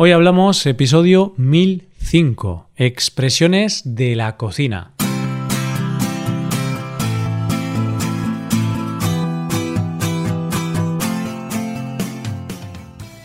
[0.00, 4.92] Hoy hablamos episodio 1005, expresiones de la cocina.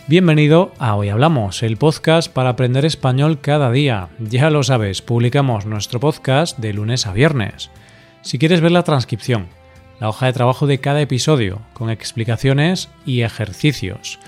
[0.08, 4.08] Bienvenido a Hoy Hablamos, el podcast para aprender español cada día.
[4.18, 7.70] Ya lo sabes, publicamos nuestro podcast de lunes a viernes.
[8.22, 9.46] Si quieres ver la transcripción,
[10.00, 14.18] la hoja de trabajo de cada episodio, con explicaciones y ejercicios,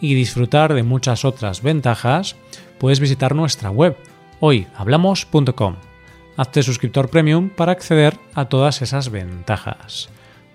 [0.00, 2.36] y disfrutar de muchas otras ventajas,
[2.78, 3.96] puedes visitar nuestra web
[4.40, 5.76] hoyhablamos.com.
[6.36, 10.10] Hazte suscriptor premium para acceder a todas esas ventajas.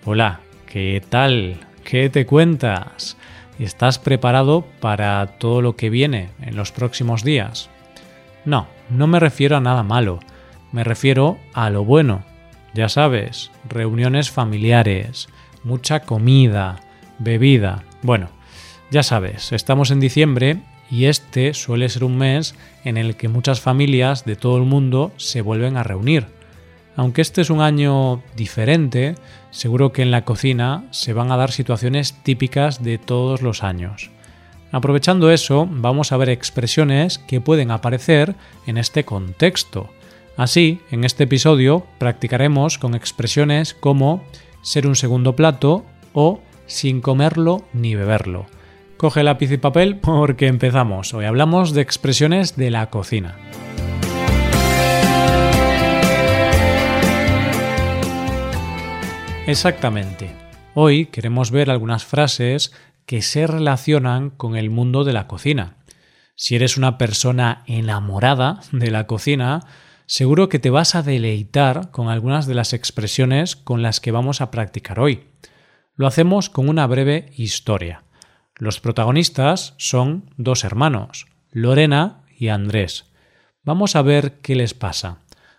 [0.05, 1.57] Hola, ¿qué tal?
[1.83, 3.17] ¿Qué te cuentas?
[3.57, 7.69] ¿Estás preparado para todo lo que viene en los próximos días?
[8.45, 10.19] No, no me refiero a nada malo,
[10.71, 12.23] me refiero a lo bueno.
[12.73, 15.27] Ya sabes, reuniones familiares,
[15.63, 16.79] mucha comida,
[17.19, 17.83] bebida.
[18.01, 18.29] Bueno,
[18.91, 20.57] ya sabes, estamos en diciembre
[20.91, 25.13] y este suele ser un mes en el que muchas familias de todo el mundo
[25.15, 26.27] se vuelven a reunir.
[26.97, 29.15] Aunque este es un año diferente,
[29.49, 34.11] seguro que en la cocina se van a dar situaciones típicas de todos los años.
[34.73, 38.35] Aprovechando eso, vamos a ver expresiones que pueden aparecer
[38.67, 39.89] en este contexto.
[40.35, 44.21] Así, en este episodio practicaremos con expresiones como
[44.61, 48.47] ser un segundo plato o sin comerlo ni beberlo
[49.01, 51.15] Coge lápiz y papel porque empezamos.
[51.15, 53.35] Hoy hablamos de expresiones de la cocina.
[59.47, 60.29] Exactamente.
[60.75, 62.73] Hoy queremos ver algunas frases
[63.07, 65.77] que se relacionan con el mundo de la cocina.
[66.35, 69.61] Si eres una persona enamorada de la cocina,
[70.05, 74.41] seguro que te vas a deleitar con algunas de las expresiones con las que vamos
[74.41, 75.23] a practicar hoy.
[75.95, 78.03] Lo hacemos con una breve historia.
[78.61, 83.11] Los protagonistas son dos hermanos, Lorena y Andrés.
[83.63, 85.17] Vamos a ver qué les pasa.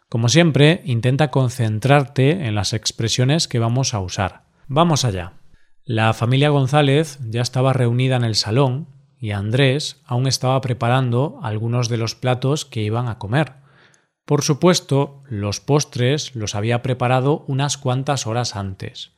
[0.09, 4.45] Como siempre, intenta concentrarte en las expresiones que vamos a usar.
[4.69, 5.33] Vamos allá.
[5.85, 8.87] La familia González ya estaba reunida en el salón
[9.19, 13.55] y Andrés aún estaba preparando algunos de los platos que iban a comer.
[14.25, 19.11] Por supuesto, los postres los había preparado unas cuantas horas antes.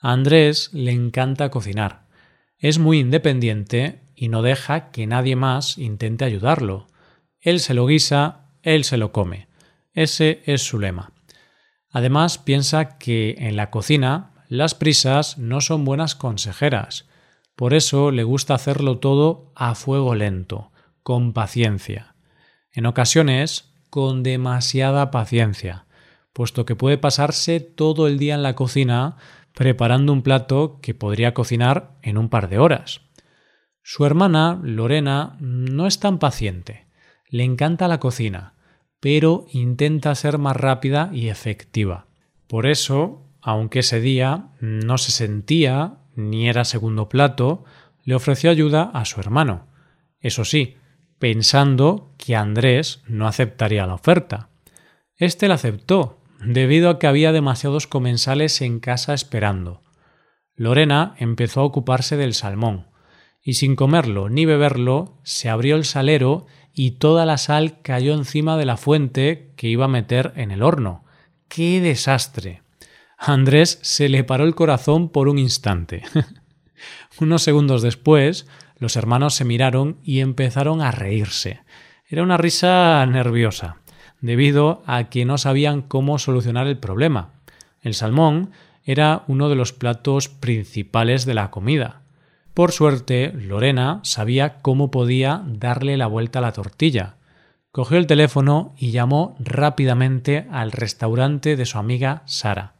[0.00, 2.07] A Andrés le encanta cocinar
[2.58, 6.86] es muy independiente y no deja que nadie más intente ayudarlo.
[7.40, 9.48] Él se lo guisa, él se lo come.
[9.92, 11.12] Ese es su lema.
[11.90, 17.06] Además, piensa que en la cocina las prisas no son buenas consejeras.
[17.54, 20.70] Por eso le gusta hacerlo todo a fuego lento,
[21.02, 22.14] con paciencia.
[22.72, 25.86] En ocasiones, con demasiada paciencia,
[26.32, 29.16] puesto que puede pasarse todo el día en la cocina
[29.58, 33.00] preparando un plato que podría cocinar en un par de horas.
[33.82, 36.86] Su hermana, Lorena, no es tan paciente.
[37.28, 38.54] Le encanta la cocina,
[39.00, 42.06] pero intenta ser más rápida y efectiva.
[42.46, 47.64] Por eso, aunque ese día no se sentía ni era segundo plato,
[48.04, 49.66] le ofreció ayuda a su hermano.
[50.20, 50.76] Eso sí,
[51.18, 54.50] pensando que Andrés no aceptaría la oferta.
[55.16, 59.82] Este la aceptó debido a que había demasiados comensales en casa esperando.
[60.56, 62.88] Lorena empezó a ocuparse del salmón,
[63.42, 68.56] y sin comerlo ni beberlo, se abrió el salero y toda la sal cayó encima
[68.56, 71.04] de la fuente que iba a meter en el horno.
[71.48, 72.62] ¡Qué desastre!
[73.16, 76.02] Andrés se le paró el corazón por un instante.
[77.20, 81.62] Unos segundos después, los hermanos se miraron y empezaron a reírse.
[82.06, 83.78] Era una risa nerviosa
[84.20, 87.30] debido a que no sabían cómo solucionar el problema.
[87.82, 88.50] El salmón
[88.84, 92.00] era uno de los platos principales de la comida.
[92.54, 97.14] Por suerte, Lorena sabía cómo podía darle la vuelta a la tortilla.
[97.70, 102.74] Cogió el teléfono y llamó rápidamente al restaurante de su amiga Sara.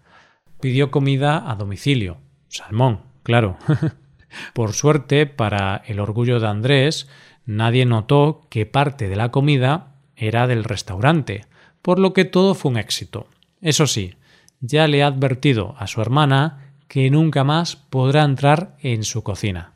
[0.60, 2.18] Pidió comida a domicilio.
[2.48, 3.56] Salmón, claro.
[4.54, 7.08] Por suerte, para el orgullo de Andrés,
[7.46, 11.46] nadie notó que parte de la comida era del restaurante,
[11.82, 13.28] por lo que todo fue un éxito.
[13.60, 14.14] Eso sí,
[14.60, 19.72] ya le ha advertido a su hermana que nunca más podrá entrar en su cocina.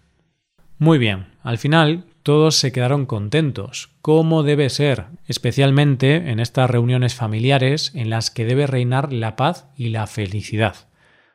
[0.78, 7.14] Muy bien, al final todos se quedaron contentos, como debe ser, especialmente en estas reuniones
[7.14, 10.88] familiares en las que debe reinar la paz y la felicidad.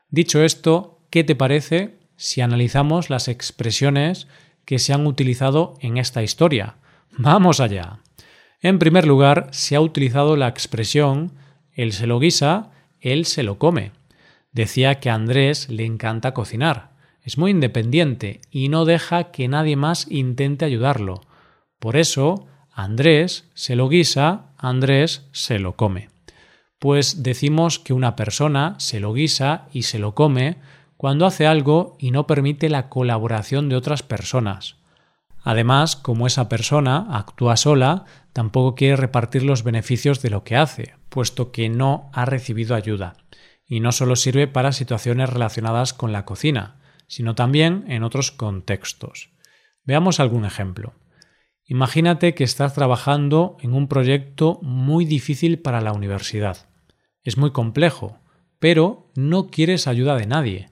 [0.10, 4.28] Dicho esto, ¿qué te parece si analizamos las expresiones
[4.66, 6.76] que se han utilizado en esta historia?
[7.12, 8.00] Vamos allá.
[8.62, 11.34] En primer lugar, se ha utilizado la expresión
[11.78, 13.92] él se lo guisa, él se lo come.
[14.52, 16.90] Decía que a Andrés le encanta cocinar.
[17.22, 21.22] Es muy independiente y no deja que nadie más intente ayudarlo.
[21.80, 26.10] Por eso, Andrés se lo guisa, Andrés se lo come.
[26.80, 30.58] Pues decimos que una persona se lo guisa y se lo come
[30.96, 34.77] cuando hace algo y no permite la colaboración de otras personas.
[35.44, 40.96] Además, como esa persona actúa sola, tampoco quiere repartir los beneficios de lo que hace,
[41.10, 43.16] puesto que no ha recibido ayuda.
[43.66, 49.32] Y no solo sirve para situaciones relacionadas con la cocina, sino también en otros contextos.
[49.84, 50.94] Veamos algún ejemplo.
[51.66, 56.70] Imagínate que estás trabajando en un proyecto muy difícil para la universidad.
[57.24, 58.20] Es muy complejo,
[58.60, 60.70] pero no quieres ayuda de nadie.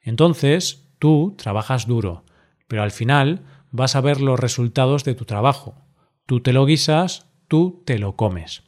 [0.00, 2.24] Entonces, tú trabajas duro,
[2.66, 3.42] pero al final
[3.72, 5.74] vas a ver los resultados de tu trabajo.
[6.26, 8.62] Tú te lo guisas, tú te lo comes.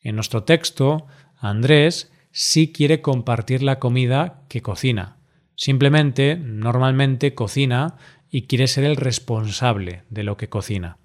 [0.00, 1.06] En nuestro texto,
[1.38, 5.16] Andrés sí quiere compartir la comida que cocina.
[5.56, 7.96] Simplemente, normalmente cocina
[8.28, 10.98] y quiere ser el responsable de lo que cocina.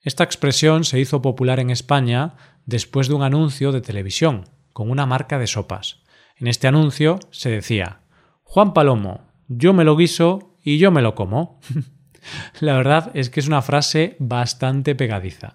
[0.00, 2.34] Esta expresión se hizo popular en España
[2.66, 6.02] después de un anuncio de televisión con una marca de sopas.
[6.36, 8.00] En este anuncio se decía
[8.42, 11.60] Juan Palomo, yo me lo guiso y yo me lo como.
[12.60, 15.54] La verdad es que es una frase bastante pegadiza.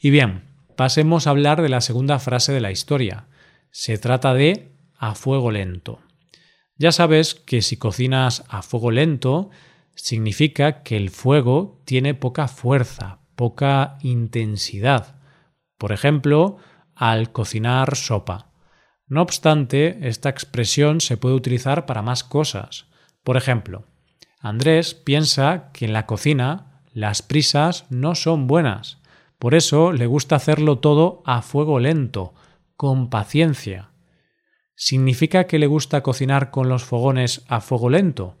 [0.00, 0.44] Y bien,
[0.76, 3.26] pasemos a hablar de la segunda frase de la historia.
[3.70, 6.00] Se trata de a fuego lento.
[6.76, 9.50] Ya sabes que si cocinas a fuego lento,
[9.94, 15.20] significa que el fuego tiene poca fuerza, poca intensidad.
[15.76, 16.56] Por ejemplo,
[16.94, 18.52] al cocinar sopa.
[19.06, 22.86] No obstante, esta expresión se puede utilizar para más cosas.
[23.24, 23.86] Por ejemplo,
[24.40, 28.98] Andrés piensa que en la cocina las prisas no son buenas.
[29.38, 32.34] Por eso le gusta hacerlo todo a fuego lento,
[32.76, 33.90] con paciencia.
[34.74, 38.38] ¿Significa que le gusta cocinar con los fogones a fuego lento?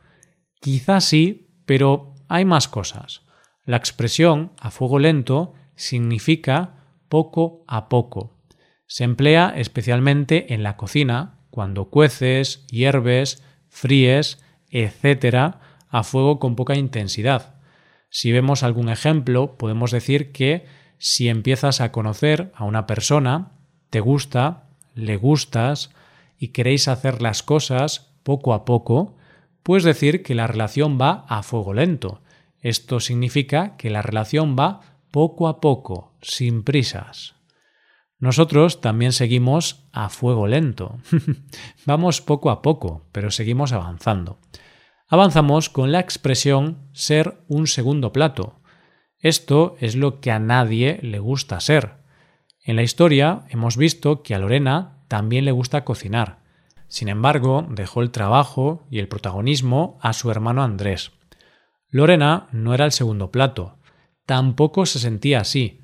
[0.60, 3.22] Quizás sí, pero hay más cosas.
[3.64, 8.38] La expresión a fuego lento significa poco a poco.
[8.86, 15.56] Se emplea especialmente en la cocina, cuando cueces, hierves, fríes, etc.,
[15.90, 17.54] a fuego con poca intensidad.
[18.08, 20.66] Si vemos algún ejemplo, podemos decir que
[20.98, 23.52] si empiezas a conocer a una persona,
[23.90, 24.64] te gusta,
[24.94, 25.90] le gustas
[26.38, 29.16] y queréis hacer las cosas poco a poco,
[29.62, 32.20] puedes decir que la relación va a fuego lento.
[32.60, 37.34] Esto significa que la relación va poco a poco, sin prisas.
[38.18, 40.98] Nosotros también seguimos a fuego lento.
[41.86, 44.38] Vamos poco a poco, pero seguimos avanzando.
[45.12, 48.60] Avanzamos con la expresión ser un segundo plato.
[49.18, 51.96] Esto es lo que a nadie le gusta ser.
[52.62, 56.38] En la historia hemos visto que a Lorena también le gusta cocinar.
[56.86, 61.10] Sin embargo, dejó el trabajo y el protagonismo a su hermano Andrés.
[61.88, 63.78] Lorena no era el segundo plato,
[64.26, 65.80] tampoco se sentía así,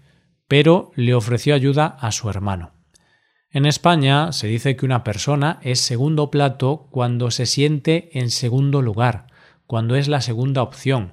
[0.47, 2.76] pero le ofreció ayuda a su hermano.
[3.57, 8.83] En España se dice que una persona es segundo plato cuando se siente en segundo
[8.83, 9.29] lugar,
[9.67, 11.13] cuando es la segunda opción.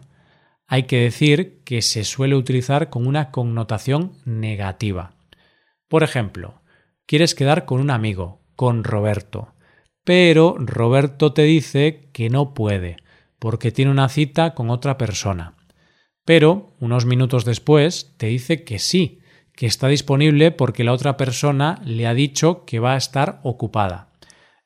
[0.68, 5.16] Hay que decir que se suele utilizar con una connotación negativa.
[5.88, 6.62] Por ejemplo,
[7.06, 9.54] quieres quedar con un amigo, con Roberto,
[10.04, 12.98] pero Roberto te dice que no puede,
[13.40, 15.56] porque tiene una cita con otra persona.
[16.26, 19.22] Pero, unos minutos después, te dice que sí,
[19.56, 24.10] que está disponible porque la otra persona le ha dicho que va a estar ocupada.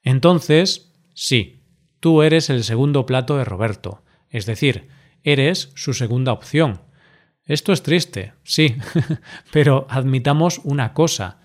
[0.03, 1.63] Entonces, sí,
[1.99, 4.87] tú eres el segundo plato de Roberto, es decir,
[5.23, 6.81] eres su segunda opción.
[7.43, 8.75] Esto es triste, sí,
[9.51, 11.39] pero admitamos una cosa,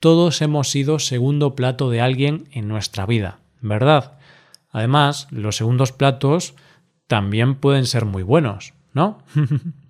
[0.00, 4.18] todos hemos sido segundo plato de alguien en nuestra vida, ¿verdad?
[4.70, 6.54] Además, los segundos platos
[7.06, 9.22] también pueden ser muy buenos, ¿no?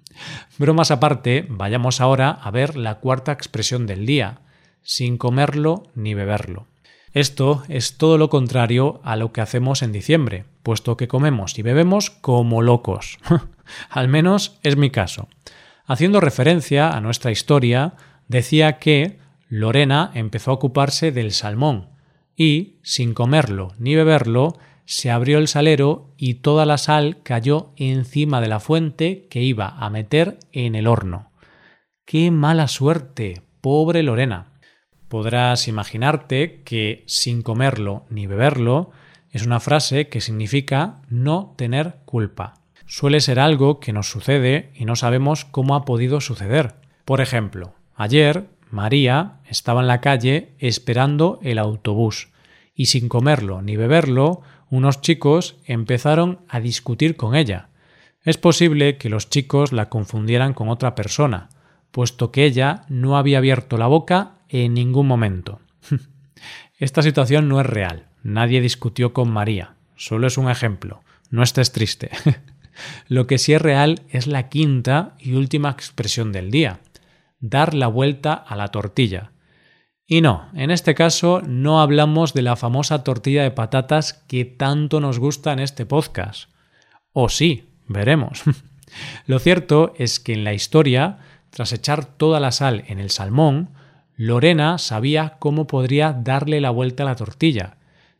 [0.58, 4.40] Bromas aparte, vayamos ahora a ver la cuarta expresión del día,
[4.82, 6.66] sin comerlo ni beberlo.
[7.12, 11.62] Esto es todo lo contrario a lo que hacemos en diciembre, puesto que comemos y
[11.62, 13.18] bebemos como locos.
[13.88, 15.28] Al menos es mi caso.
[15.86, 17.94] Haciendo referencia a nuestra historia,
[18.28, 19.18] decía que
[19.48, 21.88] Lorena empezó a ocuparse del salmón
[22.36, 28.40] y, sin comerlo ni beberlo, se abrió el salero y toda la sal cayó encima
[28.40, 31.32] de la fuente que iba a meter en el horno.
[32.04, 33.42] ¡Qué mala suerte!
[33.60, 34.52] Pobre Lorena.
[35.08, 38.92] Podrás imaginarte que sin comerlo ni beberlo
[39.30, 42.54] es una frase que significa no tener culpa.
[42.86, 46.76] Suele ser algo que nos sucede y no sabemos cómo ha podido suceder.
[47.04, 52.28] Por ejemplo, ayer María estaba en la calle esperando el autobús
[52.72, 57.68] y sin comerlo ni beberlo unos chicos empezaron a discutir con ella.
[58.24, 61.48] Es posible que los chicos la confundieran con otra persona,
[61.92, 65.60] puesto que ella no había abierto la boca en ningún momento.
[66.78, 68.06] Esta situación no es real.
[68.22, 69.74] Nadie discutió con María.
[69.94, 71.00] Solo es un ejemplo.
[71.30, 72.10] No estés triste.
[73.08, 76.80] Lo que sí es real es la quinta y última expresión del día.
[77.40, 79.30] Dar la vuelta a la tortilla.
[80.08, 85.00] Y no, en este caso no hablamos de la famosa tortilla de patatas que tanto
[85.00, 86.48] nos gusta en este podcast.
[87.12, 88.42] O sí, veremos.
[89.26, 91.18] Lo cierto es que en la historia,
[91.50, 93.70] tras echar toda la sal en el salmón,
[94.14, 97.76] Lorena sabía cómo podría darle la vuelta a la tortilla.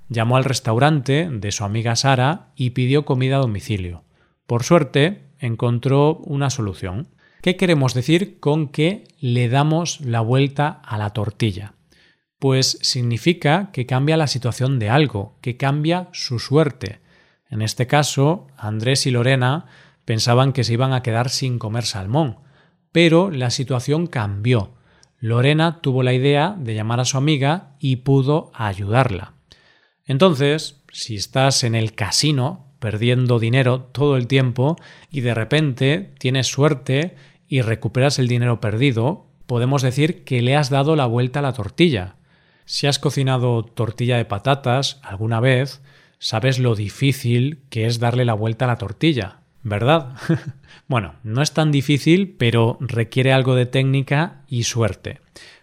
[0.09, 4.03] Llamó al restaurante de su amiga Sara y pidió comida a domicilio.
[4.49, 7.09] Por suerte, encontró una solución.
[7.43, 11.76] ¿Qué queremos decir con que le damos la vuelta a la tortilla?
[12.39, 17.01] Pues significa que cambia la situación de algo, que cambia su suerte.
[17.49, 19.67] En este caso, Andrés y Lorena
[20.05, 22.39] pensaban que se iban a quedar sin comer salmón,
[22.93, 24.75] pero la situación cambió.
[25.19, 29.35] Lorena tuvo la idea de llamar a su amiga y pudo ayudarla.
[30.05, 34.77] Entonces, si estás en el casino perdiendo dinero todo el tiempo
[35.11, 37.17] y de repente tienes suerte
[37.49, 41.53] y recuperas el dinero perdido, podemos decir que le has dado la vuelta a la
[41.53, 42.16] tortilla.
[42.67, 45.81] Si has cocinado tortilla de patatas alguna vez,
[46.19, 50.17] sabes lo difícil que es darle la vuelta a la tortilla, ¿verdad?
[50.89, 55.21] bueno, no es tan difícil, pero requiere algo de técnica y suerte.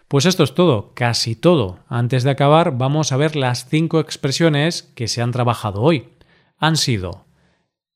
[0.08, 1.78] Pues esto es todo, casi todo.
[1.88, 6.08] Antes de acabar, vamos a ver las cinco expresiones que se han trabajado hoy.
[6.58, 7.24] Han sido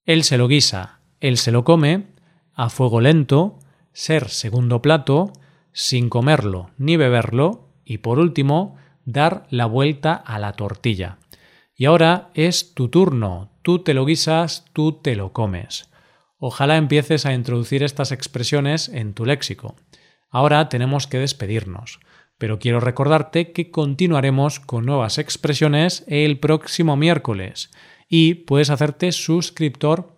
[0.09, 2.07] él se lo guisa, él se lo come,
[2.55, 3.59] a fuego lento,
[3.93, 5.35] ser segundo plato,
[5.73, 8.77] sin comerlo ni beberlo y por último,
[9.09, 11.17] dar la vuelta a la tortilla.
[11.75, 15.91] Y ahora es tu turno, tú te lo guisas, tú te lo comes.
[16.37, 19.77] Ojalá empieces a introducir estas expresiones en tu léxico.
[20.29, 22.01] Ahora tenemos que despedirnos,
[22.37, 27.71] pero quiero recordarte que continuaremos con nuevas expresiones el próximo miércoles
[28.11, 30.18] y puedes hacerte suscriptor